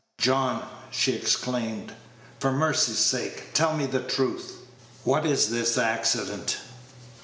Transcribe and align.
"John," 0.17 0.63
she 0.89 1.11
exclaimed, 1.13 1.93
"for 2.39 2.51
mercy's 2.51 2.97
sake, 2.97 3.53
tell 3.53 3.77
me 3.77 3.85
the 3.85 3.99
truth! 4.01 4.53
What 5.03 5.27
is 5.27 5.51
this 5.51 5.77
accident?" 5.77 6.57